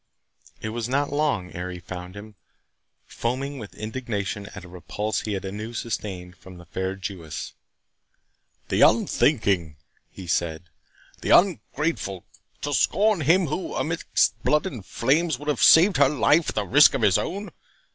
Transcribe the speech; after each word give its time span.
It 0.61 0.69
was 0.69 0.89
not 0.89 1.11
long 1.13 1.53
ere 1.53 1.69
he 1.69 1.79
found 1.79 2.15
him, 2.15 2.33
foaming 3.05 3.59
with 3.59 3.75
indignation 3.75 4.47
at 4.55 4.63
a 4.65 4.67
repulse 4.67 5.21
he 5.21 5.33
had 5.33 5.45
anew 5.45 5.75
sustained 5.75 6.35
from 6.37 6.57
the 6.57 6.65
fair 6.65 6.95
Jewess. 6.95 7.53
"The 8.69 8.81
unthinking," 8.81 9.75
he 10.09 10.25
said, 10.25 10.71
"the 11.21 11.29
ungrateful, 11.29 12.25
to 12.61 12.73
scorn 12.73 13.21
him 13.21 13.45
who, 13.45 13.75
amidst 13.75 14.41
blood 14.43 14.65
and 14.65 14.83
flames, 14.83 15.37
would 15.37 15.49
have 15.49 15.61
saved 15.61 15.97
her 15.97 16.09
life 16.09 16.49
at 16.49 16.55
the 16.55 16.65
risk 16.65 16.95
of 16.95 17.03
his 17.03 17.19
own! 17.19 17.51